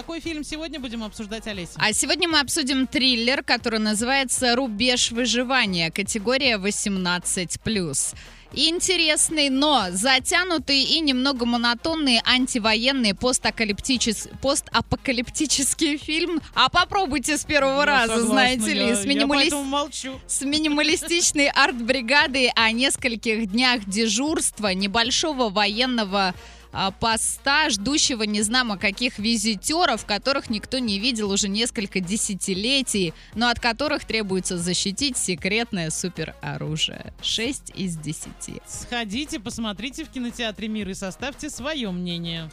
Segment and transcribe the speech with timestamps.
[0.00, 1.72] какой фильм сегодня будем обсуждать, Олеся?
[1.76, 8.14] А сегодня мы обсудим триллер, который называется «Рубеж выживания», категория 18+
[8.52, 14.28] интересный, но затянутый и немного монотонный антивоенный постапокалиптичес...
[14.42, 16.40] постапокалиптический фильм.
[16.54, 20.20] А попробуйте с первого Я раза, согласна, знаете я- ли, с, я минималис- поэтому молчу.
[20.26, 26.34] с минималистичной арт-бригадой о нескольких днях дежурства небольшого военного
[26.98, 33.60] поста, ждущего не знамо каких визитеров, которых никто не видел уже несколько десятилетий, но от
[33.60, 37.12] которых требуется защитить секретное супероружие.
[37.22, 38.28] 6 из 10.
[38.66, 42.50] Сходите, посмотрите в кинотеатре «Мир» и составьте свое мнение.